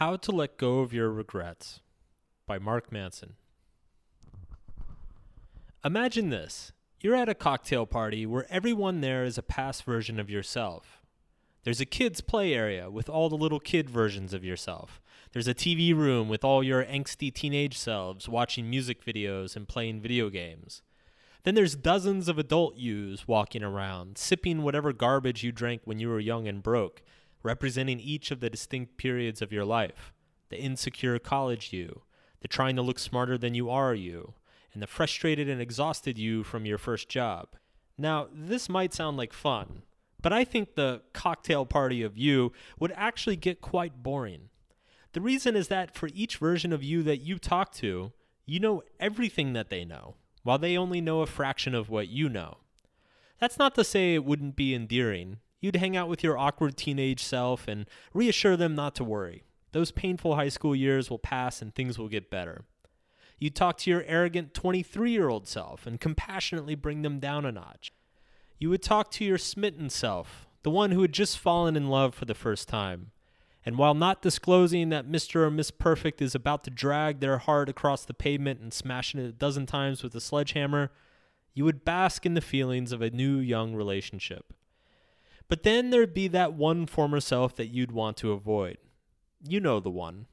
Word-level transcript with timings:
How 0.00 0.16
to 0.16 0.32
Let 0.32 0.56
Go 0.56 0.78
of 0.78 0.94
Your 0.94 1.10
Regrets 1.10 1.80
by 2.46 2.58
Mark 2.58 2.90
Manson. 2.90 3.34
Imagine 5.84 6.30
this 6.30 6.72
you're 7.02 7.14
at 7.14 7.28
a 7.28 7.34
cocktail 7.34 7.84
party 7.84 8.24
where 8.24 8.46
everyone 8.48 9.02
there 9.02 9.24
is 9.24 9.36
a 9.36 9.42
past 9.42 9.84
version 9.84 10.18
of 10.18 10.30
yourself. 10.30 11.02
There's 11.64 11.82
a 11.82 11.84
kids' 11.84 12.22
play 12.22 12.54
area 12.54 12.90
with 12.90 13.10
all 13.10 13.28
the 13.28 13.36
little 13.36 13.60
kid 13.60 13.90
versions 13.90 14.32
of 14.32 14.42
yourself. 14.42 15.02
There's 15.32 15.48
a 15.48 15.52
TV 15.52 15.94
room 15.94 16.30
with 16.30 16.44
all 16.44 16.62
your 16.62 16.82
angsty 16.82 17.30
teenage 17.30 17.76
selves 17.76 18.26
watching 18.26 18.70
music 18.70 19.04
videos 19.04 19.54
and 19.54 19.68
playing 19.68 20.00
video 20.00 20.30
games. 20.30 20.80
Then 21.44 21.54
there's 21.54 21.76
dozens 21.76 22.26
of 22.26 22.38
adult 22.38 22.76
yous 22.76 23.28
walking 23.28 23.62
around, 23.62 24.16
sipping 24.16 24.62
whatever 24.62 24.94
garbage 24.94 25.44
you 25.44 25.52
drank 25.52 25.82
when 25.84 25.98
you 25.98 26.08
were 26.08 26.20
young 26.20 26.48
and 26.48 26.62
broke, 26.62 27.02
representing 27.42 28.00
each 28.00 28.30
of 28.30 28.40
the 28.40 28.50
distinct 28.50 28.96
periods 28.96 29.42
of 29.42 29.52
your 29.52 29.64
life 29.64 30.12
the 30.50 30.58
insecure 30.58 31.16
college 31.20 31.72
you, 31.72 32.02
the 32.40 32.48
trying 32.48 32.74
to 32.74 32.82
look 32.82 32.98
smarter 32.98 33.38
than 33.38 33.54
you 33.54 33.70
are 33.70 33.94
you, 33.94 34.34
and 34.72 34.82
the 34.82 34.86
frustrated 34.86 35.48
and 35.48 35.60
exhausted 35.60 36.18
you 36.18 36.42
from 36.42 36.66
your 36.66 36.76
first 36.76 37.08
job. 37.08 37.56
Now, 37.96 38.28
this 38.32 38.68
might 38.68 38.92
sound 38.92 39.16
like 39.16 39.32
fun, 39.32 39.82
but 40.20 40.32
I 40.32 40.44
think 40.44 40.74
the 40.74 41.02
cocktail 41.12 41.66
party 41.66 42.02
of 42.02 42.18
you 42.18 42.52
would 42.78 42.92
actually 42.96 43.36
get 43.36 43.60
quite 43.60 44.02
boring. 44.02 44.48
The 45.12 45.20
reason 45.20 45.56
is 45.56 45.68
that 45.68 45.94
for 45.94 46.08
each 46.14 46.36
version 46.36 46.72
of 46.72 46.82
you 46.82 47.02
that 47.04 47.18
you 47.18 47.38
talk 47.38 47.72
to, 47.74 48.12
you 48.46 48.60
know 48.60 48.82
everything 48.98 49.52
that 49.52 49.68
they 49.68 49.84
know, 49.84 50.16
while 50.42 50.58
they 50.58 50.76
only 50.76 51.00
know 51.00 51.20
a 51.20 51.26
fraction 51.26 51.74
of 51.74 51.88
what 51.88 52.08
you 52.08 52.28
know. 52.28 52.58
That's 53.40 53.58
not 53.58 53.74
to 53.76 53.84
say 53.84 54.14
it 54.14 54.24
wouldn't 54.24 54.56
be 54.56 54.74
endearing. 54.74 55.38
You'd 55.60 55.76
hang 55.76 55.96
out 55.96 56.08
with 56.08 56.24
your 56.24 56.38
awkward 56.38 56.76
teenage 56.76 57.22
self 57.22 57.68
and 57.68 57.86
reassure 58.14 58.56
them 58.56 58.74
not 58.74 58.94
to 58.96 59.04
worry. 59.04 59.44
Those 59.72 59.92
painful 59.92 60.34
high 60.34 60.48
school 60.48 60.74
years 60.74 61.10
will 61.10 61.18
pass 61.18 61.62
and 61.62 61.74
things 61.74 61.98
will 61.98 62.08
get 62.08 62.30
better. 62.30 62.64
You'd 63.38 63.56
talk 63.56 63.78
to 63.78 63.90
your 63.90 64.04
arrogant 64.06 64.54
23 64.54 65.10
year 65.10 65.28
old 65.28 65.46
self 65.46 65.86
and 65.86 66.00
compassionately 66.00 66.74
bring 66.74 67.02
them 67.02 67.18
down 67.20 67.46
a 67.46 67.52
notch. 67.52 67.92
You 68.58 68.68
would 68.70 68.82
talk 68.82 69.10
to 69.12 69.24
your 69.24 69.38
smitten 69.38 69.88
self, 69.88 70.46
the 70.62 70.70
one 70.70 70.90
who 70.90 71.02
had 71.02 71.12
just 71.12 71.38
fallen 71.38 71.76
in 71.76 71.88
love 71.88 72.14
for 72.14 72.26
the 72.26 72.34
first 72.34 72.68
time. 72.68 73.12
And 73.64 73.76
while 73.76 73.94
not 73.94 74.22
disclosing 74.22 74.88
that 74.88 75.08
Mr. 75.08 75.36
or 75.36 75.50
Miss 75.50 75.70
Perfect 75.70 76.22
is 76.22 76.34
about 76.34 76.64
to 76.64 76.70
drag 76.70 77.20
their 77.20 77.38
heart 77.38 77.68
across 77.68 78.04
the 78.04 78.14
pavement 78.14 78.60
and 78.60 78.72
smashing 78.72 79.20
it 79.20 79.28
a 79.28 79.32
dozen 79.32 79.66
times 79.66 80.02
with 80.02 80.14
a 80.14 80.20
sledgehammer, 80.20 80.90
you 81.54 81.64
would 81.64 81.84
bask 81.84 82.24
in 82.24 82.34
the 82.34 82.40
feelings 82.40 82.92
of 82.92 83.02
a 83.02 83.10
new 83.10 83.38
young 83.38 83.74
relationship. 83.74 84.52
But 85.50 85.64
then 85.64 85.90
there'd 85.90 86.14
be 86.14 86.28
that 86.28 86.54
one 86.54 86.86
former 86.86 87.18
self 87.18 87.56
that 87.56 87.66
you'd 87.66 87.90
want 87.90 88.16
to 88.18 88.30
avoid. 88.30 88.78
You 89.42 89.58
know 89.58 89.80
the 89.80 89.90
one. 89.90 90.26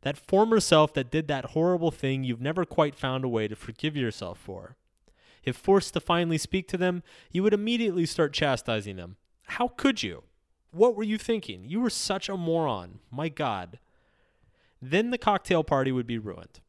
That 0.00 0.16
former 0.16 0.60
self 0.60 0.94
that 0.94 1.10
did 1.10 1.28
that 1.28 1.50
horrible 1.50 1.90
thing 1.90 2.24
you've 2.24 2.40
never 2.40 2.64
quite 2.64 2.94
found 2.94 3.22
a 3.22 3.28
way 3.28 3.46
to 3.46 3.54
forgive 3.54 3.98
yourself 3.98 4.38
for. 4.38 4.76
If 5.44 5.56
forced 5.56 5.92
to 5.92 6.00
finally 6.00 6.38
speak 6.38 6.68
to 6.68 6.78
them, 6.78 7.02
you 7.30 7.42
would 7.42 7.52
immediately 7.52 8.06
start 8.06 8.32
chastising 8.32 8.96
them. 8.96 9.16
How 9.44 9.68
could 9.68 10.02
you? 10.02 10.22
What 10.70 10.96
were 10.96 11.02
you 11.02 11.18
thinking? 11.18 11.64
You 11.66 11.80
were 11.80 11.90
such 11.90 12.30
a 12.30 12.36
moron. 12.38 13.00
My 13.10 13.28
God. 13.28 13.78
Then 14.80 15.10
the 15.10 15.18
cocktail 15.18 15.62
party 15.62 15.92
would 15.92 16.06
be 16.06 16.18
ruined. 16.18 16.60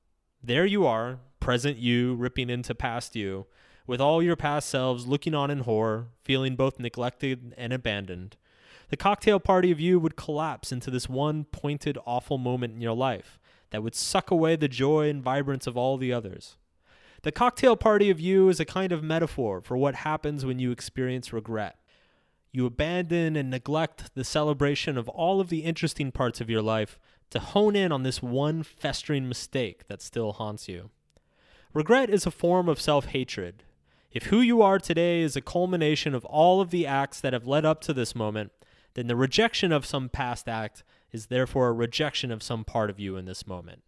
There 0.43 0.65
you 0.65 0.85
are, 0.85 1.19
present 1.39 1.77
you, 1.77 2.15
ripping 2.15 2.49
into 2.49 2.75
past 2.75 3.15
you, 3.15 3.47
with 3.85 3.99
all 3.99 4.23
your 4.23 4.35
past 4.35 4.69
selves 4.69 5.07
looking 5.07 5.35
on 5.35 5.51
in 5.51 5.59
horror, 5.59 6.07
feeling 6.23 6.55
both 6.55 6.79
neglected 6.79 7.53
and 7.57 7.73
abandoned. 7.73 8.37
The 8.89 8.97
cocktail 8.97 9.39
party 9.39 9.71
of 9.71 9.79
you 9.79 9.99
would 9.99 10.15
collapse 10.15 10.71
into 10.71 10.91
this 10.91 11.09
one 11.09 11.45
pointed, 11.45 11.97
awful 12.05 12.37
moment 12.37 12.75
in 12.75 12.81
your 12.81 12.95
life 12.95 13.39
that 13.71 13.81
would 13.81 13.95
suck 13.95 14.29
away 14.29 14.55
the 14.55 14.67
joy 14.67 15.09
and 15.09 15.23
vibrance 15.23 15.65
of 15.65 15.75
all 15.75 15.97
the 15.97 16.13
others. 16.13 16.57
The 17.23 17.31
cocktail 17.31 17.75
party 17.75 18.09
of 18.09 18.19
you 18.19 18.49
is 18.49 18.59
a 18.59 18.65
kind 18.65 18.91
of 18.91 19.01
metaphor 19.01 19.61
for 19.61 19.77
what 19.77 19.95
happens 19.95 20.45
when 20.45 20.59
you 20.59 20.71
experience 20.71 21.33
regret. 21.33 21.77
You 22.51 22.67
abandon 22.67 23.35
and 23.35 23.49
neglect 23.49 24.13
the 24.13 24.23
celebration 24.23 24.97
of 24.97 25.09
all 25.09 25.41
of 25.41 25.49
the 25.49 25.63
interesting 25.63 26.11
parts 26.11 26.39
of 26.39 26.49
your 26.49 26.61
life 26.61 26.99
to 27.31 27.39
hone 27.39 27.75
in 27.75 27.91
on 27.91 28.03
this 28.03 28.21
one 28.21 28.61
festering 28.61 29.27
mistake 29.27 29.87
that 29.87 30.03
still 30.03 30.33
haunts 30.33 30.67
you. 30.67 30.91
Regret 31.73 32.11
is 32.11 32.27
a 32.27 32.31
form 32.31 32.69
of 32.69 32.79
self 32.79 33.05
hatred. 33.05 33.63
If 34.13 34.25
who 34.25 34.41
you 34.41 34.61
are 34.61 34.77
today 34.77 35.21
is 35.21 35.35
a 35.35 35.41
culmination 35.41 36.13
of 36.13 36.23
all 36.25 36.61
of 36.61 36.69
the 36.69 36.85
acts 36.85 37.19
that 37.19 37.33
have 37.33 37.47
led 37.47 37.65
up 37.65 37.81
to 37.81 37.93
this 37.93 38.13
moment, 38.13 38.51
then 38.93 39.07
the 39.07 39.15
rejection 39.15 39.71
of 39.71 39.87
some 39.87 40.07
past 40.07 40.47
act 40.47 40.83
is 41.11 41.25
therefore 41.25 41.69
a 41.69 41.73
rejection 41.73 42.29
of 42.29 42.43
some 42.43 42.63
part 42.63 42.91
of 42.91 42.99
you 42.99 43.17
in 43.17 43.25
this 43.25 43.47
moment. 43.47 43.81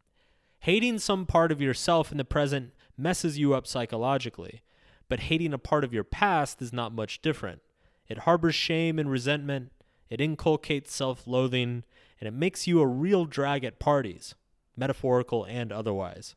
Hating 0.61 0.97
some 0.97 1.27
part 1.27 1.51
of 1.51 1.61
yourself 1.61 2.11
in 2.11 2.17
the 2.17 2.25
present 2.25 2.71
messes 2.97 3.37
you 3.37 3.53
up 3.53 3.67
psychologically, 3.67 4.63
but 5.07 5.19
hating 5.21 5.53
a 5.53 5.59
part 5.59 5.83
of 5.83 5.93
your 5.93 6.03
past 6.03 6.59
is 6.59 6.73
not 6.73 6.91
much 6.91 7.21
different. 7.21 7.61
It 8.07 8.19
harbors 8.19 8.55
shame 8.55 8.97
and 8.97 9.11
resentment, 9.11 9.71
it 10.09 10.19
inculcates 10.19 10.91
self 10.91 11.27
loathing, 11.27 11.83
and 12.19 12.27
it 12.27 12.33
makes 12.33 12.65
you 12.65 12.81
a 12.81 12.87
real 12.87 13.25
drag 13.25 13.63
at 13.63 13.77
parties, 13.77 14.33
metaphorical 14.75 15.43
and 15.43 15.71
otherwise. 15.71 16.33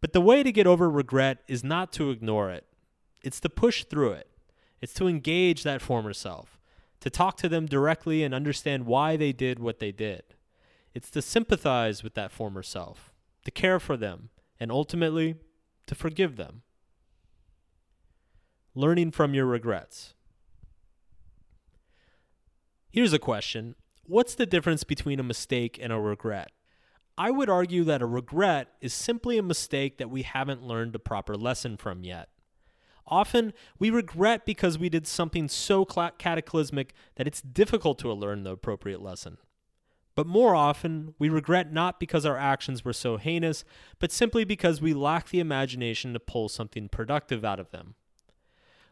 But 0.00 0.12
the 0.12 0.20
way 0.20 0.44
to 0.44 0.52
get 0.52 0.68
over 0.68 0.88
regret 0.88 1.38
is 1.48 1.64
not 1.64 1.92
to 1.94 2.10
ignore 2.12 2.50
it, 2.52 2.64
it's 3.26 3.40
to 3.40 3.48
push 3.48 3.82
through 3.82 4.12
it. 4.12 4.30
It's 4.80 4.94
to 4.94 5.08
engage 5.08 5.64
that 5.64 5.82
former 5.82 6.12
self, 6.12 6.60
to 7.00 7.10
talk 7.10 7.36
to 7.38 7.48
them 7.48 7.66
directly 7.66 8.22
and 8.22 8.32
understand 8.32 8.86
why 8.86 9.16
they 9.16 9.32
did 9.32 9.58
what 9.58 9.80
they 9.80 9.90
did. 9.90 10.22
It's 10.94 11.10
to 11.10 11.20
sympathize 11.20 12.04
with 12.04 12.14
that 12.14 12.30
former 12.30 12.62
self, 12.62 13.12
to 13.44 13.50
care 13.50 13.80
for 13.80 13.96
them, 13.96 14.28
and 14.60 14.70
ultimately, 14.70 15.34
to 15.88 15.96
forgive 15.96 16.36
them. 16.36 16.62
Learning 18.76 19.10
from 19.10 19.34
your 19.34 19.46
regrets. 19.46 20.14
Here's 22.88 23.12
a 23.12 23.18
question 23.18 23.74
What's 24.04 24.36
the 24.36 24.46
difference 24.46 24.84
between 24.84 25.18
a 25.18 25.24
mistake 25.24 25.80
and 25.82 25.92
a 25.92 25.98
regret? 25.98 26.52
I 27.18 27.32
would 27.32 27.50
argue 27.50 27.82
that 27.84 28.02
a 28.02 28.06
regret 28.06 28.68
is 28.80 28.94
simply 28.94 29.36
a 29.36 29.42
mistake 29.42 29.98
that 29.98 30.10
we 30.10 30.22
haven't 30.22 30.62
learned 30.62 30.94
a 30.94 31.00
proper 31.00 31.34
lesson 31.34 31.76
from 31.76 32.04
yet. 32.04 32.28
Often, 33.08 33.52
we 33.78 33.90
regret 33.90 34.44
because 34.44 34.78
we 34.78 34.88
did 34.88 35.06
something 35.06 35.48
so 35.48 35.84
cataclysmic 35.84 36.92
that 37.14 37.26
it's 37.26 37.40
difficult 37.40 37.98
to 38.00 38.12
learn 38.12 38.42
the 38.42 38.52
appropriate 38.52 39.00
lesson. 39.00 39.38
But 40.16 40.26
more 40.26 40.54
often, 40.54 41.14
we 41.18 41.28
regret 41.28 41.72
not 41.72 42.00
because 42.00 42.24
our 42.24 42.38
actions 42.38 42.84
were 42.84 42.94
so 42.94 43.18
heinous, 43.18 43.64
but 43.98 44.10
simply 44.10 44.44
because 44.44 44.80
we 44.80 44.94
lack 44.94 45.28
the 45.28 45.40
imagination 45.40 46.14
to 46.14 46.20
pull 46.20 46.48
something 46.48 46.88
productive 46.88 47.44
out 47.44 47.60
of 47.60 47.70
them. 47.70 47.94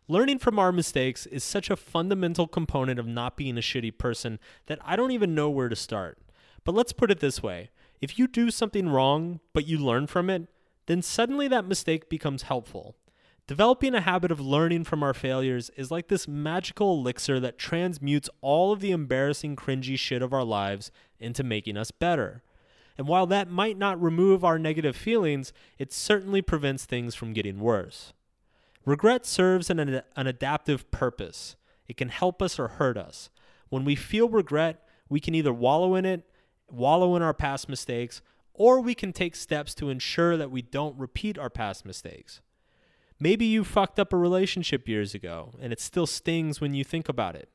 Learning 0.07 0.39
from 0.39 0.59
our 0.59 0.71
mistakes 0.71 1.25
is 1.25 1.43
such 1.43 1.71
a 1.71 1.77
fundamental 1.77 2.47
component 2.47 2.99
of 3.01 3.07
not 3.07 3.39
being 3.39 3.57
a 3.57 3.63
shitty 3.63 3.97
person 3.97 4.39
that 4.67 4.79
I 4.85 4.97
don't 4.97 5.13
even 5.13 5.35
know 5.35 5.49
where 5.49 5.71
to 5.71 5.77
start. 5.77 6.19
But 6.63 6.75
let's 6.75 6.93
put 6.93 7.11
it 7.11 7.21
this 7.21 7.43
way 7.43 7.71
if 8.03 8.19
you 8.19 8.29
do 8.29 8.51
something 8.51 8.91
wrong, 8.91 9.41
but 9.55 9.67
you 9.67 9.79
learn 9.79 10.07
from 10.07 10.29
it, 10.29 10.47
then 10.87 11.01
suddenly 11.01 11.49
that 11.49 11.67
mistake 11.67 12.11
becomes 12.11 12.43
helpful. 12.43 12.97
Developing 13.47 13.95
a 13.95 14.01
habit 14.01 14.33
of 14.33 14.41
learning 14.41 14.85
from 14.85 15.03
our 15.03 15.13
failures 15.13 15.71
is 15.77 15.91
like 15.91 16.09
this 16.09 16.27
magical 16.27 16.95
elixir 16.95 17.39
that 17.41 17.59
transmutes 17.59 18.31
all 18.41 18.73
of 18.73 18.81
the 18.81 18.91
embarrassing, 18.91 19.55
cringy 19.55 19.99
shit 19.99 20.23
of 20.23 20.33
our 20.33 20.45
lives 20.45 20.91
into 21.19 21.45
making 21.45 21.77
us 21.77 21.91
better. 21.91 22.43
And 22.97 23.07
while 23.07 23.27
that 23.27 23.51
might 23.51 23.77
not 23.77 24.01
remove 24.01 24.45
our 24.45 24.59
negative 24.59 24.97
feelings, 24.97 25.53
it 25.79 25.93
certainly 25.93 26.41
prevents 26.41 26.87
things 26.87 27.15
from 27.15 27.35
getting 27.35 27.61
worse. 27.61 28.15
Regret 28.87 29.27
serves 29.27 29.69
an, 29.69 29.79
an 29.79 30.27
adaptive 30.27 30.91
purpose. 30.91 31.57
It 31.87 31.99
can 31.99 32.09
help 32.09 32.41
us 32.41 32.59
or 32.59 32.69
hurt 32.69 32.97
us. 32.97 33.29
When 33.69 33.85
we 33.85 33.95
feel 33.95 34.29
regret, 34.31 34.83
we 35.11 35.21
can 35.21 35.35
either 35.35 35.53
wallow 35.53 35.97
in 35.97 36.07
it, 36.07 36.25
wallow 36.71 37.15
in 37.15 37.21
our 37.21 37.35
past 37.35 37.69
mistakes, 37.69 38.23
or 38.55 38.81
we 38.81 38.95
can 38.95 39.13
take 39.13 39.37
steps 39.37 39.75
to 39.75 39.91
ensure 39.91 40.39
that 40.39 40.51
we 40.51 40.63
don't 40.63 40.99
repeat 40.99 41.39
our 41.39 41.51
past 41.51 41.85
mistakes. 41.85 42.41
Maybe 43.21 43.45
you 43.45 43.65
fucked 43.65 43.99
up 43.99 44.13
a 44.13 44.17
relationship 44.17 44.89
years 44.89 45.15
ago 45.15 45.55
and 45.61 45.73
it 45.73 45.81
still 45.81 46.07
stings 46.07 46.61
when 46.61 46.75
you 46.75 46.85
think 46.85 47.09
about 47.09 47.37
it. 47.37 47.49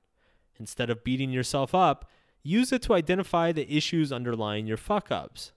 Instead 0.60 0.90
of 0.90 1.04
beating 1.04 1.32
yourself 1.32 1.76
up, 1.76 2.10
use 2.44 2.72
it 2.72 2.82
to 2.84 2.94
identify 2.94 3.52
the 3.52 3.76
issues 3.76 4.12
underlying 4.12 4.68
your 4.68 4.78
fuck 4.78 5.12
ups. 5.12 5.52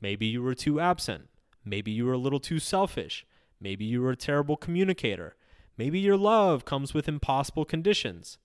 Maybe 0.00 0.26
you 0.26 0.42
were 0.42 0.54
too 0.54 0.80
absent. 0.80 1.28
Maybe 1.64 1.90
you 1.90 2.06
were 2.06 2.14
a 2.14 2.18
little 2.18 2.40
too 2.40 2.58
selfish. 2.58 3.26
Maybe 3.60 3.84
you 3.84 4.00
were 4.00 4.12
a 4.12 4.16
terrible 4.16 4.56
communicator. 4.56 5.36
Maybe 5.76 5.98
your 5.98 6.16
love 6.16 6.64
comes 6.64 6.94
with 6.94 7.08
impossible 7.08 7.64
conditions. 7.64 8.38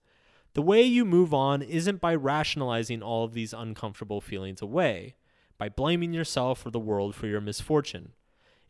The 0.53 0.61
way 0.61 0.83
you 0.83 1.03
move 1.03 1.33
on 1.33 1.61
isn't 1.61 2.01
by 2.01 2.15
rationalizing 2.15 3.03
all 3.03 3.25
of 3.25 3.33
these 3.33 3.53
uncomfortable 3.53 4.21
feelings 4.21 4.61
away, 4.61 5.15
by 5.57 5.69
blaming 5.69 6.13
yourself 6.13 6.65
or 6.65 6.71
the 6.71 6.79
world 6.79 7.13
for 7.13 7.27
your 7.27 7.41
misfortune. 7.41 8.13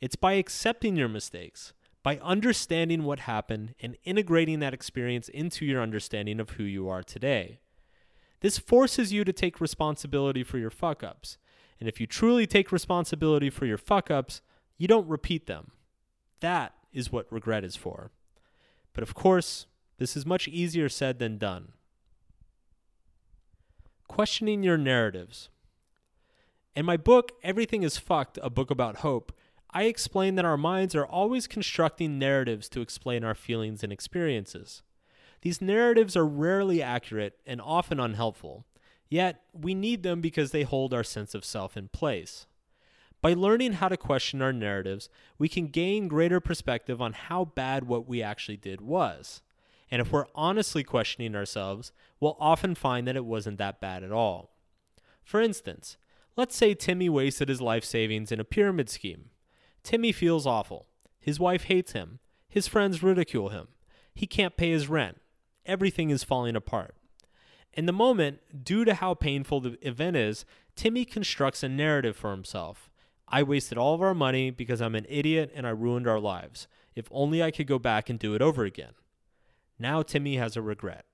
It's 0.01 0.15
by 0.15 0.33
accepting 0.33 0.95
your 0.95 1.07
mistakes, 1.07 1.73
by 2.05 2.19
understanding 2.21 3.03
what 3.03 3.21
happened 3.21 3.73
and 3.81 3.97
integrating 4.03 4.59
that 4.59 4.75
experience 4.75 5.27
into 5.27 5.65
your 5.65 5.81
understanding 5.81 6.39
of 6.39 6.51
who 6.51 6.63
you 6.63 6.87
are 6.87 7.01
today. 7.01 7.57
This 8.41 8.59
forces 8.59 9.11
you 9.11 9.23
to 9.23 9.33
take 9.33 9.59
responsibility 9.59 10.43
for 10.43 10.59
your 10.59 10.69
fuck 10.69 11.03
ups. 11.03 11.39
And 11.79 11.89
if 11.89 11.99
you 11.99 12.05
truly 12.05 12.45
take 12.45 12.71
responsibility 12.71 13.49
for 13.49 13.65
your 13.65 13.79
fuck 13.79 14.11
ups, 14.11 14.43
you 14.77 14.87
don't 14.87 15.07
repeat 15.07 15.47
them. 15.47 15.71
That 16.41 16.75
is 16.93 17.11
what 17.11 17.31
regret 17.31 17.63
is 17.63 17.75
for. 17.75 18.11
But 18.93 19.01
of 19.01 19.15
course, 19.15 19.65
this 19.97 20.15
is 20.15 20.27
much 20.27 20.47
easier 20.47 20.89
said 20.89 21.17
than 21.17 21.39
done. 21.39 21.69
Questioning 24.07 24.61
your 24.61 24.77
narratives. 24.77 25.49
In 26.75 26.85
my 26.85 26.97
book, 26.97 27.31
Everything 27.41 27.81
is 27.81 27.97
Fucked, 27.97 28.37
a 28.43 28.51
book 28.51 28.69
about 28.69 28.97
hope, 28.97 29.31
I 29.71 29.83
explain 29.83 30.35
that 30.35 30.45
our 30.45 30.57
minds 30.57 30.95
are 30.95 31.05
always 31.05 31.47
constructing 31.47 32.17
narratives 32.17 32.69
to 32.69 32.81
explain 32.81 33.23
our 33.23 33.35
feelings 33.35 33.83
and 33.83 33.91
experiences. 33.91 34.83
These 35.41 35.61
narratives 35.61 36.15
are 36.15 36.25
rarely 36.25 36.81
accurate 36.81 37.37
and 37.45 37.61
often 37.61 37.99
unhelpful, 37.99 38.65
yet 39.09 39.41
we 39.53 39.75
need 39.75 40.03
them 40.03 40.21
because 40.21 40.51
they 40.51 40.63
hold 40.63 40.93
our 40.93 41.03
sense 41.03 41.35
of 41.35 41.45
self 41.45 41.77
in 41.77 41.89
place. 41.89 42.47
By 43.21 43.33
learning 43.33 43.73
how 43.73 43.89
to 43.89 43.97
question 43.97 44.41
our 44.41 44.53
narratives, 44.53 45.09
we 45.37 45.49
can 45.49 45.67
gain 45.67 46.07
greater 46.07 46.39
perspective 46.39 47.01
on 47.01 47.13
how 47.13 47.45
bad 47.45 47.87
what 47.87 48.07
we 48.07 48.21
actually 48.21 48.57
did 48.57 48.81
was. 48.81 49.41
And 49.89 50.01
if 50.01 50.11
we're 50.11 50.27
honestly 50.35 50.83
questioning 50.83 51.35
ourselves, 51.35 51.91
we'll 52.19 52.37
often 52.39 52.75
find 52.75 53.07
that 53.07 53.15
it 53.15 53.25
wasn't 53.25 53.57
that 53.57 53.81
bad 53.81 54.03
at 54.03 54.11
all. 54.11 54.51
For 55.23 55.41
instance, 55.41 55.97
let's 56.35 56.55
say 56.55 56.73
Timmy 56.73 57.09
wasted 57.09 57.49
his 57.49 57.61
life 57.61 57.83
savings 57.83 58.31
in 58.31 58.39
a 58.39 58.43
pyramid 58.43 58.89
scheme. 58.89 59.29
Timmy 59.85 60.11
feels 60.11 60.47
awful. 60.47 60.87
His 61.19 61.39
wife 61.39 61.65
hates 61.65 61.91
him. 61.91 62.17
His 62.49 62.67
friends 62.67 63.03
ridicule 63.03 63.49
him. 63.49 63.67
He 64.15 64.25
can't 64.25 64.57
pay 64.57 64.71
his 64.71 64.89
rent. 64.89 65.21
Everything 65.63 66.09
is 66.09 66.23
falling 66.23 66.55
apart. 66.55 66.95
In 67.71 67.85
the 67.85 67.93
moment, 67.93 68.39
due 68.65 68.83
to 68.83 68.95
how 68.95 69.13
painful 69.13 69.61
the 69.61 69.77
event 69.87 70.17
is, 70.17 70.43
Timmy 70.75 71.05
constructs 71.05 71.61
a 71.61 71.69
narrative 71.69 72.15
for 72.17 72.31
himself. 72.31 72.89
I 73.27 73.43
wasted 73.43 73.77
all 73.77 73.93
of 73.93 74.01
our 74.01 74.15
money 74.15 74.49
because 74.49 74.81
I'm 74.81 74.95
an 74.95 75.05
idiot 75.07 75.51
and 75.53 75.67
I 75.67 75.71
ruined 75.71 76.07
our 76.07 76.19
lives. 76.19 76.67
If 76.95 77.07
only 77.11 77.43
I 77.43 77.51
could 77.51 77.67
go 77.67 77.77
back 77.77 78.09
and 78.09 78.17
do 78.17 78.33
it 78.33 78.41
over 78.41 78.63
again. 78.63 78.93
Now 79.77 80.01
Timmy 80.01 80.37
has 80.37 80.57
a 80.57 80.63
regret. 80.63 81.05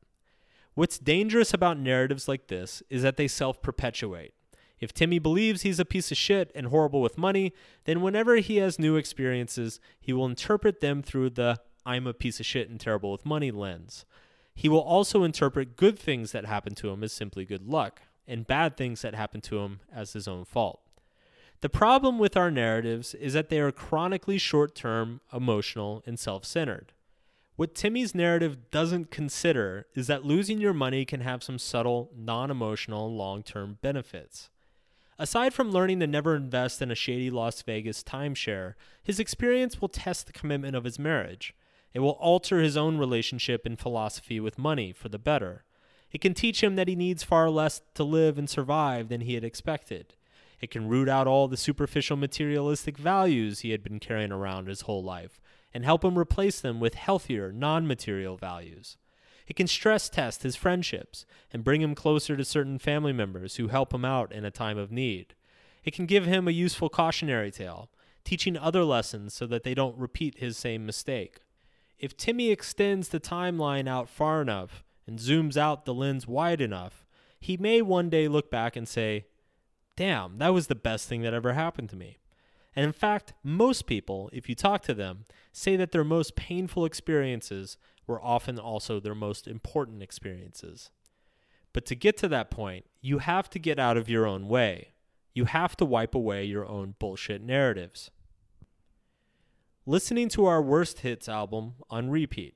What's 0.75 0.97
dangerous 0.97 1.53
about 1.53 1.77
narratives 1.77 2.29
like 2.29 2.47
this 2.47 2.81
is 2.89 3.03
that 3.03 3.18
they 3.18 3.27
self 3.27 3.62
perpetuate. 3.62 4.33
If 4.81 4.94
Timmy 4.94 5.19
believes 5.19 5.62
he's 5.62 5.80
a 5.80 5.86
piece 5.86 6.12
of 6.12 6.18
shit 6.18 6.51
and 6.56 6.68
horrible 6.68 7.01
with 7.01 7.18
money, 7.18 7.54
then 7.86 8.01
whenever 8.01 8.38
he 8.38 8.57
has 8.57 8.80
new 8.80 8.95
experiences, 8.95 9.80
he 10.00 10.12
will 10.12 10.25
interpret 10.25 10.81
them 10.81 11.04
through 11.04 11.30
the 11.30 11.62
I'm 11.86 12.07
a 12.07 12.13
piece 12.13 12.39
of 12.39 12.45
shit 12.45 12.69
and 12.69 12.80
terrible 12.80 13.12
with 13.12 13.25
money 13.25 13.51
lens. 13.51 14.06
He 14.54 14.68
will 14.68 14.81
also 14.81 15.24
interpret 15.24 15.78
good 15.78 15.98
things 15.98 16.31
that 16.31 16.45
happen 16.45 16.75
to 16.75 16.89
him 16.89 17.04
as 17.04 17.13
simply 17.13 17.45
good 17.45 17.68
luck, 17.68 18.01
and 18.28 18.45
bad 18.45 18.75
things 18.75 19.01
that 19.01 19.16
happen 19.16 19.42
to 19.42 19.60
him 19.60 19.80
as 19.94 20.13
his 20.13 20.28
own 20.28 20.45
fault. 20.45 20.81
The 21.62 21.69
problem 21.69 22.18
with 22.18 22.36
our 22.36 22.50
narratives 22.50 23.13
is 23.13 23.33
that 23.33 23.50
they 23.50 23.60
are 23.60 23.72
chronically 23.72 24.39
short 24.39 24.75
term, 24.75 25.22
emotional, 25.31 26.04
and 26.07 26.19
self 26.19 26.44
centered. 26.44 26.92
What 27.56 27.75
Timmy's 27.75 28.16
narrative 28.16 28.72
doesn't 28.72 29.12
consider 29.12 29.86
is 29.94 30.07
that 30.07 30.25
losing 30.25 30.60
your 30.60 30.74
money 30.74 31.06
can 31.06 31.22
have 31.22 31.44
some 31.44 31.60
subtle, 31.60 32.10
non 32.16 32.50
emotional, 32.50 33.16
long 33.16 33.44
term 33.44 33.78
benefits. 33.81 34.50
Aside 35.21 35.53
from 35.53 35.69
learning 35.69 36.00
to 36.00 36.07
never 36.07 36.35
invest 36.35 36.81
in 36.81 36.89
a 36.89 36.95
shady 36.95 37.29
Las 37.29 37.62
Vegas 37.62 38.03
timeshare, 38.03 38.73
his 39.03 39.19
experience 39.19 39.79
will 39.79 39.88
test 39.88 40.25
the 40.25 40.33
commitment 40.33 40.75
of 40.75 40.83
his 40.83 40.97
marriage. 40.97 41.53
It 41.94 42.00
will 42.00 42.18
alter 42.19 42.59
his 42.59 42.75
own 42.75 42.97
relationship 42.97 43.63
and 43.63 43.77
philosophy 43.77 44.39
with 44.39 44.57
money 44.57 44.91
for 44.91 45.09
the 45.09 45.19
better. 45.19 45.63
It 46.12 46.21
can 46.21 46.33
teach 46.33 46.63
him 46.63 46.75
that 46.75 46.88
he 46.88 46.95
needs 46.95 47.21
far 47.21 47.51
less 47.51 47.83
to 47.94 48.03
live 48.03 48.39
and 48.39 48.50
survive 48.50 49.09
than 49.09 49.21
he 49.21 49.35
had 49.35 49.44
expected. 49.44 50.15
It 50.59 50.71
can 50.71 50.88
root 50.89 51.07
out 51.07 51.27
all 51.27 51.47
the 51.47 51.56
superficial 51.56 52.18
materialistic 52.18 52.97
values 52.97 53.59
he 53.59 53.69
had 53.69 53.83
been 53.83 54.00
carrying 54.00 54.31
around 54.31 54.69
his 54.69 54.81
whole 54.81 55.03
life 55.03 55.39
and 55.71 55.85
help 55.85 56.03
him 56.03 56.18
replace 56.18 56.59
them 56.59 56.79
with 56.79 56.95
healthier, 56.95 57.51
non 57.51 57.85
material 57.85 58.38
values. 58.38 58.97
It 59.51 59.57
can 59.57 59.68
stress 59.68 60.07
test 60.07 60.44
his 60.44 60.56
friendships 60.56 61.25
and 61.51 61.62
bring 61.62 61.81
him 61.81 61.94
closer 61.94 62.38
to 62.38 62.45
certain 62.45 62.80
family 62.80 63.12
members 63.12 63.57
who 63.57 63.68
help 63.68 63.94
him 63.94 64.06
out 64.06 64.31
in 64.31 64.45
a 64.45 64.50
time 64.50 64.77
of 64.77 64.94
need. 64.94 65.36
It 65.83 65.94
can 65.94 66.06
give 66.06 66.25
him 66.25 66.48
a 66.48 66.51
useful 66.51 66.88
cautionary 66.88 67.51
tale, 67.51 67.89
teaching 68.24 68.56
other 68.56 68.86
lessons 68.86 69.33
so 69.33 69.45
that 69.48 69.63
they 69.63 69.74
don't 69.74 69.98
repeat 69.98 70.38
his 70.38 70.56
same 70.56 70.86
mistake. 70.86 71.42
If 72.00 72.15
Timmy 72.15 72.50
extends 72.50 73.09
the 73.09 73.19
timeline 73.19 73.89
out 73.89 74.07
far 74.07 74.42
enough 74.42 74.86
and 75.06 75.19
zooms 75.19 75.57
out 75.57 75.83
the 75.83 75.94
lens 75.94 76.25
wide 76.25 76.62
enough, 76.62 77.06
he 77.38 77.57
may 77.57 77.81
one 77.81 78.09
day 78.09 78.30
look 78.30 78.50
back 78.50 78.77
and 78.77 78.88
say, 78.88 79.25
damn, 79.97 80.38
that 80.38 80.54
was 80.54 80.68
the 80.68 80.75
best 80.75 81.09
thing 81.09 81.24
that 81.24 81.33
ever 81.33 81.51
happened 81.51 81.89
to 81.89 81.97
me. 81.97 82.19
And 82.75 82.85
in 82.85 82.94
fact, 82.94 83.33
most 83.44 83.85
people, 83.85 84.29
if 84.31 84.47
you 84.47 84.56
talk 84.56 84.81
to 84.83 84.94
them, 84.94 85.25
say 85.51 85.75
that 85.75 85.91
their 85.91 86.03
most 86.03 86.35
painful 86.35 86.85
experiences 86.85 87.77
were 88.07 88.23
often 88.23 88.57
also 88.57 89.00
their 89.00 89.15
most 89.15 89.47
important 89.47 90.01
experiences. 90.01 90.89
But 91.73 91.85
to 91.88 91.95
get 91.95 92.18
to 92.18 92.27
that 92.29 92.51
point, 92.51 92.85
you 93.01 93.19
have 93.19 93.50
to 93.51 93.59
get 93.59 93.79
out 93.79 93.97
of 93.97 94.09
your 94.09 94.25
own 94.25 94.47
way. 94.47 94.89
You 95.33 95.45
have 95.45 95.77
to 95.77 95.85
wipe 95.85 96.15
away 96.15 96.44
your 96.44 96.68
own 96.68 96.95
bullshit 97.00 97.41
narratives. 97.41 98.12
Listening 99.85 100.29
to 100.29 100.45
our 100.45 100.62
worst 100.62 101.00
hits 101.00 101.27
album 101.27 101.73
on 101.89 102.09
repeat. 102.09 102.56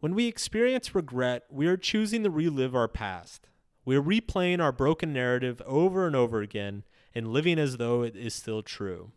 When 0.00 0.14
we 0.14 0.26
experience 0.26 0.94
regret, 0.94 1.44
we 1.50 1.66
are 1.66 1.76
choosing 1.76 2.22
to 2.24 2.30
relive 2.30 2.74
our 2.74 2.88
past. 2.88 3.48
We're 3.84 4.02
replaying 4.02 4.60
our 4.60 4.72
broken 4.72 5.12
narrative 5.12 5.62
over 5.64 6.06
and 6.06 6.14
over 6.14 6.42
again 6.42 6.84
and 7.14 7.28
living 7.28 7.58
as 7.58 7.78
though 7.78 8.02
it 8.02 8.14
is 8.14 8.34
still 8.34 8.62
true, 8.62 9.12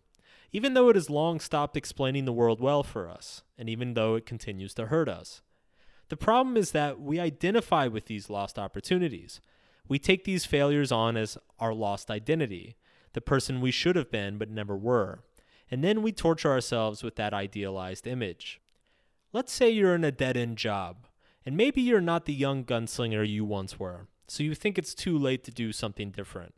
even 0.52 0.74
though 0.74 0.90
it 0.90 0.96
has 0.96 1.10
long 1.10 1.40
stopped 1.40 1.78
explaining 1.78 2.26
the 2.26 2.34
world 2.34 2.60
well 2.60 2.84
for 2.84 3.08
us, 3.10 3.44
and 3.58 3.70
even 3.70 3.94
though 3.94 4.16
it 4.16 4.26
continues 4.26 4.74
to 4.74 4.88
hurt 4.88 5.10
us. 5.10 5.42
The 6.10 6.18
problem 6.18 6.58
is 6.58 6.72
that 6.72 7.00
we 7.00 7.20
identify 7.20 7.88
with 7.88 8.06
these 8.06 8.30
lost 8.30 8.58
opportunities. 8.58 9.42
We 9.88 10.00
take 10.00 10.24
these 10.24 10.46
failures 10.46 10.92
on 10.92 11.18
as 11.18 11.38
our 11.60 11.74
lost 11.74 12.10
identity, 12.10 12.76
the 13.14 13.22
person 13.22 13.62
we 13.62 13.72
should 13.72 13.96
have 13.96 14.12
been 14.12 14.38
but 14.38 14.50
never 14.50 14.76
were, 14.76 15.24
and 15.70 15.84
then 15.84 16.02
we 16.02 16.12
torture 16.12 16.52
ourselves 16.52 17.04
with 17.04 17.16
that 17.16 17.34
idealized 17.34 18.08
image. 18.08 18.60
Let's 19.34 19.54
say 19.54 19.70
you're 19.70 19.96
in 19.96 20.04
a 20.04 20.12
dead 20.12 20.38
end 20.38 20.58
job, 20.58 21.08
and 21.46 21.56
maybe 21.56 21.82
you're 21.82 22.02
not 22.02 22.26
the 22.26 22.34
young 22.34 22.64
gunslinger 22.64 23.28
you 23.28 23.46
once 23.46 23.80
were 23.80 24.08
so 24.32 24.44
you 24.44 24.56
think 24.56 24.78
it's 24.78 24.94
too 24.94 25.18
late 25.18 25.44
to 25.44 25.52
do 25.52 25.72
something 25.72 26.12
different. 26.12 26.54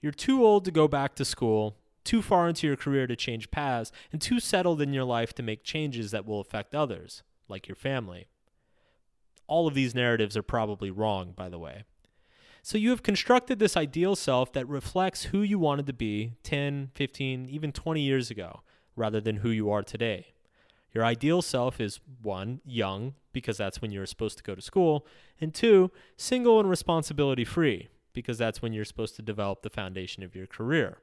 You're 0.00 0.12
too 0.12 0.44
old 0.44 0.64
to 0.64 0.70
go 0.70 0.88
back 0.88 1.14
to 1.16 1.24
school, 1.24 1.76
too 2.04 2.22
far 2.22 2.48
into 2.48 2.66
your 2.66 2.76
career 2.76 3.06
to 3.06 3.16
change 3.16 3.50
paths, 3.50 3.92
and 4.12 4.20
too 4.20 4.40
settled 4.40 4.80
in 4.80 4.92
your 4.92 5.04
life 5.04 5.32
to 5.34 5.42
make 5.42 5.64
changes 5.64 6.10
that 6.10 6.26
will 6.26 6.40
affect 6.40 6.74
others, 6.74 7.22
like 7.48 7.68
your 7.68 7.76
family. 7.76 8.26
All 9.46 9.66
of 9.66 9.74
these 9.74 9.94
narratives 9.94 10.36
are 10.36 10.42
probably 10.42 10.90
wrong, 10.90 11.32
by 11.36 11.48
the 11.48 11.58
way. 11.58 11.84
So 12.62 12.78
you 12.78 12.90
have 12.90 13.02
constructed 13.02 13.58
this 13.58 13.76
ideal 13.76 14.14
self 14.14 14.52
that 14.52 14.68
reflects 14.68 15.24
who 15.24 15.42
you 15.42 15.58
wanted 15.58 15.86
to 15.86 15.92
be 15.92 16.34
10, 16.44 16.90
15, 16.94 17.48
even 17.48 17.72
20 17.72 18.00
years 18.00 18.30
ago, 18.30 18.60
rather 18.94 19.20
than 19.20 19.38
who 19.38 19.50
you 19.50 19.70
are 19.70 19.82
today. 19.82 20.28
Your 20.92 21.04
ideal 21.04 21.42
self 21.42 21.80
is 21.80 22.00
one, 22.22 22.60
young, 22.64 23.14
because 23.32 23.56
that's 23.56 23.82
when 23.82 23.90
you're 23.90 24.06
supposed 24.06 24.36
to 24.38 24.44
go 24.44 24.54
to 24.54 24.62
school, 24.62 25.06
and 25.40 25.52
two, 25.52 25.90
single 26.16 26.60
and 26.60 26.68
responsibility 26.68 27.44
free, 27.44 27.88
because 28.12 28.38
that's 28.38 28.62
when 28.62 28.72
you're 28.72 28.84
supposed 28.84 29.16
to 29.16 29.22
develop 29.22 29.62
the 29.62 29.70
foundation 29.70 30.22
of 30.22 30.36
your 30.36 30.46
career. 30.46 30.98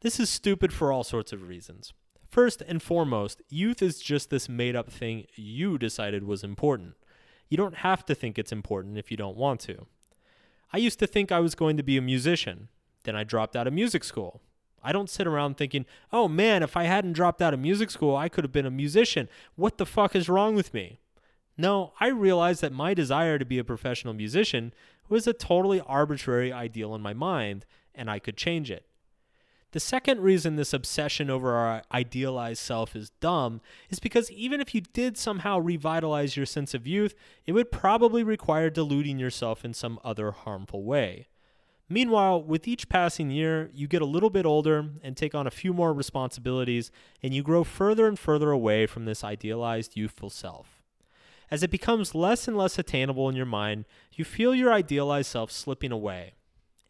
This 0.00 0.20
is 0.20 0.30
stupid 0.30 0.72
for 0.72 0.92
all 0.92 1.02
sorts 1.02 1.32
of 1.32 1.48
reasons. 1.48 1.92
First 2.30 2.62
and 2.68 2.80
foremost, 2.80 3.42
youth 3.48 3.82
is 3.82 3.98
just 4.00 4.30
this 4.30 4.48
made 4.48 4.76
up 4.76 4.92
thing 4.92 5.26
you 5.34 5.76
decided 5.76 6.22
was 6.22 6.44
important. 6.44 6.94
You 7.48 7.56
don't 7.56 7.78
have 7.78 8.06
to 8.06 8.14
think 8.14 8.38
it's 8.38 8.52
important 8.52 8.96
if 8.96 9.10
you 9.10 9.16
don't 9.16 9.36
want 9.36 9.58
to. 9.60 9.86
I 10.72 10.78
used 10.78 11.00
to 11.00 11.06
think 11.08 11.32
I 11.32 11.40
was 11.40 11.56
going 11.56 11.76
to 11.78 11.82
be 11.82 11.96
a 11.96 12.02
musician. 12.02 12.68
Then 13.02 13.16
I 13.16 13.24
dropped 13.24 13.56
out 13.56 13.66
of 13.66 13.72
music 13.72 14.04
school. 14.04 14.40
I 14.84 14.92
don't 14.92 15.10
sit 15.10 15.26
around 15.26 15.56
thinking, 15.56 15.84
oh 16.12 16.28
man, 16.28 16.62
if 16.62 16.76
I 16.76 16.84
hadn't 16.84 17.14
dropped 17.14 17.42
out 17.42 17.54
of 17.54 17.58
music 17.58 17.90
school, 17.90 18.14
I 18.14 18.28
could 18.28 18.44
have 18.44 18.52
been 18.52 18.66
a 18.66 18.70
musician. 18.70 19.28
What 19.56 19.78
the 19.78 19.86
fuck 19.86 20.14
is 20.14 20.28
wrong 20.28 20.54
with 20.54 20.72
me? 20.72 21.00
No, 21.56 21.92
I 21.98 22.08
realized 22.08 22.60
that 22.60 22.72
my 22.72 22.94
desire 22.94 23.36
to 23.36 23.44
be 23.44 23.58
a 23.58 23.64
professional 23.64 24.14
musician 24.14 24.72
was 25.08 25.26
a 25.26 25.32
totally 25.32 25.80
arbitrary 25.80 26.52
ideal 26.52 26.94
in 26.94 27.00
my 27.00 27.14
mind, 27.14 27.66
and 27.94 28.08
I 28.08 28.20
could 28.20 28.36
change 28.36 28.70
it. 28.70 28.87
The 29.72 29.80
second 29.80 30.20
reason 30.20 30.56
this 30.56 30.72
obsession 30.72 31.28
over 31.28 31.54
our 31.54 31.82
idealized 31.92 32.62
self 32.62 32.96
is 32.96 33.10
dumb 33.20 33.60
is 33.90 34.00
because 34.00 34.30
even 34.30 34.62
if 34.62 34.74
you 34.74 34.80
did 34.80 35.18
somehow 35.18 35.58
revitalize 35.58 36.36
your 36.38 36.46
sense 36.46 36.72
of 36.72 36.86
youth, 36.86 37.14
it 37.44 37.52
would 37.52 37.70
probably 37.70 38.22
require 38.22 38.70
deluding 38.70 39.18
yourself 39.18 39.66
in 39.66 39.74
some 39.74 40.00
other 40.02 40.30
harmful 40.30 40.84
way. 40.84 41.28
Meanwhile, 41.90 42.42
with 42.42 42.66
each 42.66 42.88
passing 42.88 43.30
year, 43.30 43.70
you 43.74 43.86
get 43.88 44.02
a 44.02 44.06
little 44.06 44.30
bit 44.30 44.46
older 44.46 44.90
and 45.02 45.16
take 45.16 45.34
on 45.34 45.46
a 45.46 45.50
few 45.50 45.74
more 45.74 45.92
responsibilities, 45.92 46.90
and 47.22 47.34
you 47.34 47.42
grow 47.42 47.64
further 47.64 48.06
and 48.06 48.18
further 48.18 48.50
away 48.50 48.86
from 48.86 49.04
this 49.04 49.24
idealized 49.24 49.96
youthful 49.96 50.30
self. 50.30 50.82
As 51.50 51.62
it 51.62 51.70
becomes 51.70 52.14
less 52.14 52.46
and 52.46 52.56
less 52.56 52.78
attainable 52.78 53.28
in 53.28 53.36
your 53.36 53.46
mind, 53.46 53.86
you 54.12 54.24
feel 54.24 54.54
your 54.54 54.72
idealized 54.72 55.30
self 55.30 55.50
slipping 55.50 55.92
away, 55.92 56.34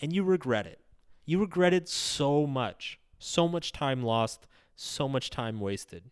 and 0.01 0.13
you 0.13 0.25
regret 0.25 0.67
it. 0.67 0.81
You 1.29 1.41
regretted 1.41 1.91
so 1.91 2.47
much, 2.47 2.99
so 3.19 3.49
much 3.49 3.71
time 3.71 4.03
lost, 4.03 4.47
so 4.75 5.07
much 5.07 5.29
time 5.29 5.61
wasted. 5.61 6.05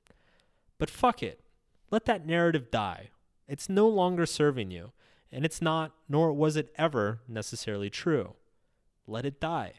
But 0.77 0.91
fuck 0.91 1.23
it. 1.23 1.41
Let 1.91 2.05
that 2.05 2.27
narrative 2.27 2.71
die. 2.71 3.09
It's 3.49 3.71
no 3.71 3.89
longer 3.89 4.27
serving 4.27 4.71
you, 4.71 4.93
and 5.33 5.43
it's 5.47 5.63
not, 5.63 5.93
nor 6.07 6.35
was 6.35 6.55
it 6.55 6.71
ever, 6.77 7.23
necessarily 7.27 7.89
true. 7.89 8.35
Let 9.07 9.25
it 9.25 9.41
die. 9.41 9.73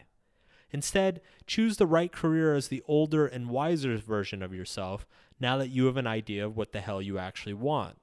Instead, 0.72 1.20
choose 1.46 1.76
the 1.76 1.86
right 1.86 2.10
career 2.10 2.56
as 2.56 2.66
the 2.66 2.82
older 2.88 3.24
and 3.24 3.48
wiser 3.48 3.96
version 3.96 4.42
of 4.42 4.52
yourself 4.52 5.06
now 5.38 5.56
that 5.56 5.70
you 5.70 5.86
have 5.86 5.96
an 5.96 6.08
idea 6.08 6.44
of 6.44 6.56
what 6.56 6.72
the 6.72 6.80
hell 6.80 7.00
you 7.00 7.16
actually 7.16 7.54
want. 7.54 7.96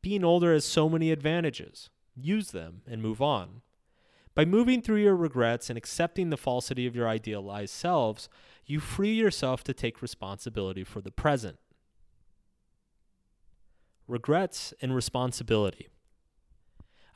Being 0.00 0.24
older 0.24 0.54
has 0.54 0.64
so 0.64 0.88
many 0.88 1.12
advantages. 1.12 1.90
Use 2.16 2.52
them 2.52 2.80
and 2.90 3.02
move 3.02 3.20
on. 3.20 3.60
By 4.38 4.44
moving 4.44 4.82
through 4.82 5.02
your 5.02 5.16
regrets 5.16 5.68
and 5.68 5.76
accepting 5.76 6.30
the 6.30 6.36
falsity 6.36 6.86
of 6.86 6.94
your 6.94 7.08
idealized 7.08 7.74
selves, 7.74 8.28
you 8.66 8.78
free 8.78 9.12
yourself 9.12 9.64
to 9.64 9.74
take 9.74 10.00
responsibility 10.00 10.84
for 10.84 11.00
the 11.00 11.10
present. 11.10 11.58
Regrets 14.06 14.72
and 14.80 14.94
responsibility. 14.94 15.88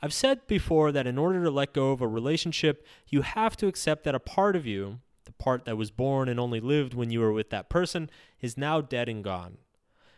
I've 0.01 0.11
said 0.11 0.45
before 0.47 0.91
that 0.91 1.07
in 1.07 1.17
order 1.17 1.41
to 1.45 1.49
let 1.49 1.71
go 1.71 1.93
of 1.93 2.01
a 2.01 2.09
relationship, 2.09 2.85
you 3.07 3.21
have 3.21 3.55
to 3.55 3.67
accept 3.67 4.03
that 4.03 4.15
a 4.15 4.19
part 4.19 4.57
of 4.57 4.65
you, 4.65 4.99
the 5.23 5.31
part 5.31 5.63
that 5.63 5.77
was 5.77 5.91
born 5.91 6.27
and 6.27 6.41
only 6.41 6.59
lived 6.59 6.93
when 6.93 7.09
you 7.09 7.21
were 7.21 7.31
with 7.31 7.51
that 7.51 7.69
person, 7.69 8.09
is 8.41 8.57
now 8.57 8.81
dead 8.81 9.07
and 9.07 9.23
gone. 9.23 9.59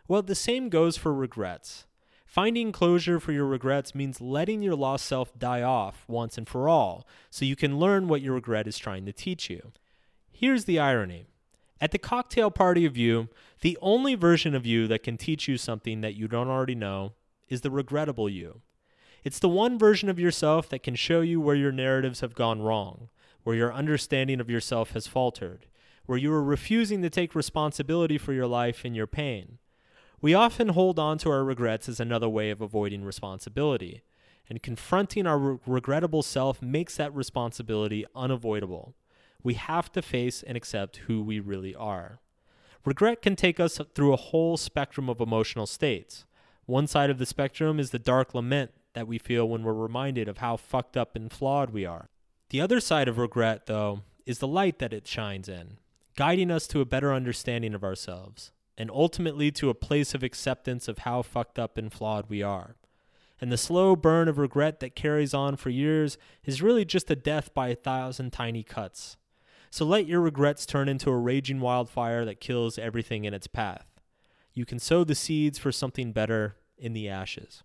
Well, 0.07 0.23
the 0.23 0.33
same 0.33 0.69
goes 0.69 0.97
for 0.97 1.13
regrets. 1.13 1.85
Finding 2.35 2.73
closure 2.73 3.17
for 3.21 3.31
your 3.31 3.45
regrets 3.45 3.95
means 3.95 4.19
letting 4.19 4.61
your 4.61 4.75
lost 4.75 5.05
self 5.05 5.31
die 5.39 5.61
off 5.61 6.03
once 6.05 6.37
and 6.37 6.49
for 6.49 6.67
all 6.67 7.07
so 7.29 7.45
you 7.45 7.55
can 7.55 7.79
learn 7.79 8.09
what 8.09 8.19
your 8.19 8.33
regret 8.33 8.67
is 8.67 8.77
trying 8.77 9.05
to 9.05 9.13
teach 9.13 9.49
you. 9.49 9.71
Here's 10.33 10.65
the 10.65 10.77
irony 10.77 11.27
at 11.79 11.91
the 11.91 11.97
cocktail 11.97 12.51
party 12.51 12.85
of 12.85 12.97
you, 12.97 13.29
the 13.61 13.77
only 13.81 14.15
version 14.15 14.53
of 14.53 14.65
you 14.65 14.85
that 14.85 15.01
can 15.01 15.15
teach 15.15 15.47
you 15.47 15.57
something 15.57 16.01
that 16.01 16.15
you 16.15 16.27
don't 16.27 16.49
already 16.49 16.75
know 16.75 17.13
is 17.47 17.61
the 17.61 17.71
regrettable 17.71 18.27
you. 18.27 18.59
It's 19.23 19.39
the 19.39 19.47
one 19.47 19.79
version 19.79 20.09
of 20.09 20.19
yourself 20.19 20.67
that 20.71 20.83
can 20.83 20.95
show 20.95 21.21
you 21.21 21.39
where 21.39 21.55
your 21.55 21.71
narratives 21.71 22.19
have 22.19 22.35
gone 22.35 22.61
wrong, 22.61 23.07
where 23.43 23.55
your 23.55 23.73
understanding 23.73 24.41
of 24.41 24.49
yourself 24.49 24.91
has 24.91 25.07
faltered, 25.07 25.67
where 26.05 26.17
you 26.17 26.33
are 26.33 26.43
refusing 26.43 27.01
to 27.01 27.09
take 27.09 27.33
responsibility 27.33 28.17
for 28.17 28.33
your 28.33 28.45
life 28.45 28.83
and 28.83 28.93
your 28.93 29.07
pain. 29.07 29.57
We 30.21 30.33
often 30.33 30.69
hold 30.69 30.97
on 30.97 31.17
to 31.19 31.29
our 31.29 31.43
regrets 31.43 31.89
as 31.89 31.99
another 31.99 32.29
way 32.29 32.49
of 32.49 32.61
avoiding 32.61 33.03
responsibility, 33.03 34.01
and 34.49 34.63
confronting 34.63 35.27
our 35.27 35.37
re- 35.37 35.57
regrettable 35.65 36.23
self 36.23 36.61
makes 36.61 36.97
that 36.97 37.13
responsibility 37.13 38.05
unavoidable. 38.15 38.95
We 39.43 39.55
have 39.55 39.91
to 39.91 40.01
face 40.01 40.41
and 40.41 40.55
accept 40.55 40.97
who 40.97 41.21
we 41.21 41.39
really 41.39 41.75
are. 41.75 42.19
Regret 42.85 43.21
can 43.21 43.35
take 43.35 43.59
us 43.59 43.79
through 43.93 44.13
a 44.13 44.17
whole 44.17 44.57
spectrum 44.57 45.09
of 45.09 45.19
emotional 45.19 45.65
states. 45.65 46.25
One 46.65 46.87
side 46.87 47.09
of 47.09 47.17
the 47.17 47.25
spectrum 47.25 47.79
is 47.79 47.91
the 47.91 47.99
dark 47.99 48.33
lament 48.33 48.71
that 48.93 49.07
we 49.07 49.17
feel 49.17 49.47
when 49.47 49.63
we're 49.63 49.73
reminded 49.73 50.27
of 50.27 50.37
how 50.37 50.57
fucked 50.57 50.95
up 50.95 51.15
and 51.15 51.31
flawed 51.31 51.71
we 51.71 51.85
are. 51.85 52.09
The 52.49 52.61
other 52.61 52.79
side 52.79 53.07
of 53.07 53.17
regret, 53.17 53.65
though, 53.65 54.01
is 54.25 54.39
the 54.39 54.47
light 54.47 54.79
that 54.79 54.93
it 54.93 55.07
shines 55.07 55.49
in, 55.49 55.77
guiding 56.15 56.49
us 56.49 56.67
to 56.67 56.81
a 56.81 56.85
better 56.85 57.13
understanding 57.13 57.73
of 57.73 57.83
ourselves 57.83 58.51
and 58.77 58.91
ultimately 58.91 59.51
to 59.51 59.69
a 59.69 59.75
place 59.75 60.13
of 60.13 60.23
acceptance 60.23 60.87
of 60.87 60.99
how 60.99 61.21
fucked 61.21 61.57
up 61.57 61.77
and 61.77 61.91
flawed 61.91 62.29
we 62.29 62.43
are. 62.43 62.75
And 63.39 63.51
the 63.51 63.57
slow 63.57 63.95
burn 63.95 64.27
of 64.27 64.37
regret 64.37 64.79
that 64.79 64.95
carries 64.95 65.33
on 65.33 65.55
for 65.57 65.69
years 65.69 66.17
is 66.43 66.61
really 66.61 66.85
just 66.85 67.11
a 67.11 67.15
death 67.15 67.53
by 67.53 67.69
a 67.69 67.75
thousand 67.75 68.31
tiny 68.31 68.63
cuts. 68.63 69.17
So 69.69 69.85
let 69.85 70.07
your 70.07 70.21
regrets 70.21 70.65
turn 70.65 70.87
into 70.87 71.09
a 71.09 71.17
raging 71.17 71.59
wildfire 71.59 72.23
that 72.25 72.39
kills 72.39 72.77
everything 72.77 73.25
in 73.25 73.33
its 73.33 73.47
path. 73.47 73.87
You 74.53 74.65
can 74.65 74.79
sow 74.79 75.03
the 75.03 75.15
seeds 75.15 75.59
for 75.59 75.71
something 75.71 76.13
better 76.13 76.55
in 76.77 76.93
the 76.93 77.09
ashes. 77.09 77.61